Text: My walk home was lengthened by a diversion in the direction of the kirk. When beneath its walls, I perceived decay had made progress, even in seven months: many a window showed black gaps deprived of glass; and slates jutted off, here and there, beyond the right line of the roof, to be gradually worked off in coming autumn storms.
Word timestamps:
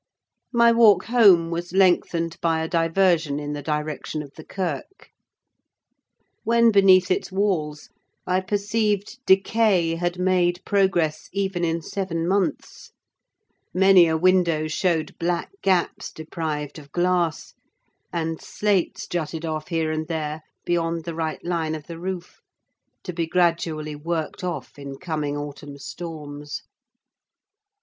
My 0.51 0.71
walk 0.71 1.05
home 1.05 1.51
was 1.51 1.73
lengthened 1.73 2.39
by 2.41 2.63
a 2.63 2.67
diversion 2.67 3.39
in 3.39 3.53
the 3.53 3.61
direction 3.61 4.23
of 4.23 4.31
the 4.35 4.43
kirk. 4.43 5.11
When 6.43 6.71
beneath 6.71 7.11
its 7.11 7.31
walls, 7.31 7.87
I 8.25 8.39
perceived 8.39 9.19
decay 9.27 9.97
had 9.97 10.17
made 10.17 10.63
progress, 10.65 11.29
even 11.33 11.63
in 11.63 11.83
seven 11.83 12.27
months: 12.27 12.89
many 13.75 14.07
a 14.07 14.17
window 14.17 14.67
showed 14.67 15.15
black 15.19 15.51
gaps 15.61 16.11
deprived 16.11 16.79
of 16.79 16.91
glass; 16.91 17.53
and 18.11 18.41
slates 18.41 19.05
jutted 19.07 19.45
off, 19.45 19.67
here 19.67 19.91
and 19.91 20.07
there, 20.07 20.41
beyond 20.65 21.03
the 21.05 21.13
right 21.13 21.45
line 21.45 21.75
of 21.75 21.85
the 21.85 21.99
roof, 21.99 22.41
to 23.03 23.13
be 23.13 23.27
gradually 23.27 23.95
worked 23.95 24.43
off 24.43 24.79
in 24.79 24.97
coming 24.97 25.37
autumn 25.37 25.77
storms. 25.77 26.63